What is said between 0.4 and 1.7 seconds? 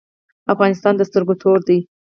افغانستان د سترګو تور